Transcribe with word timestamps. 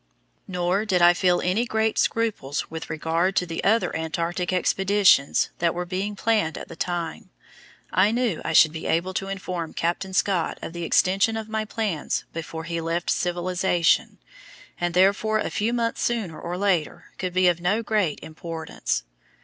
Nor 0.47 0.83
did 0.83 0.99
I 0.99 1.13
feel 1.13 1.41
any 1.41 1.63
great 1.63 1.95
scruples 1.99 2.71
with 2.71 2.89
regard 2.89 3.35
to 3.35 3.45
the 3.45 3.63
other 3.63 3.95
Antarctic 3.95 4.51
expeditions 4.51 5.51
that 5.59 5.75
were 5.75 5.85
being 5.85 6.15
planned 6.15 6.57
at 6.57 6.69
the 6.69 6.75
time. 6.75 7.29
I 7.93 8.09
knew 8.09 8.41
I 8.43 8.51
should 8.51 8.71
be 8.71 8.87
able 8.87 9.13
to 9.13 9.27
inform 9.27 9.75
Captain 9.75 10.11
Scott 10.11 10.57
of 10.63 10.73
the 10.73 10.85
extension 10.85 11.37
of 11.37 11.49
my 11.49 11.65
plans 11.65 12.23
before 12.33 12.63
he 12.63 12.81
left 12.81 13.11
civilization, 13.11 14.17
and 14.79 14.95
therefore 14.95 15.37
a 15.37 15.51
few 15.51 15.71
months 15.71 16.01
sooner 16.01 16.41
or 16.41 16.57
later 16.57 17.11
could 17.19 17.33
be 17.33 17.47
of 17.47 17.61
no 17.61 17.83
great 17.83 18.19
importance. 18.23 19.03